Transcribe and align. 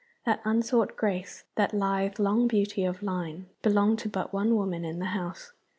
That 0.25 0.41
unsought 0.43 0.97
grace, 0.97 1.43
that 1.57 1.75
lithe 1.75 2.17
long 2.19 2.47
beauty 2.47 2.85
of 2.85 3.03
line, 3.03 3.45
belonged 3.61 3.99
to 3.99 4.09
but 4.09 4.33
one 4.33 4.55
woman 4.55 4.83
in 4.83 4.97
the 4.97 5.05
house. 5.13 5.51